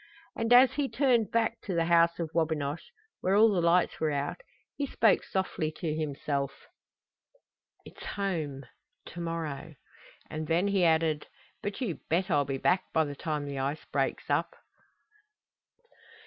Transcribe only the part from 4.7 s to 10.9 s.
he spoke softly to himself: "It's home to morrow!" And then he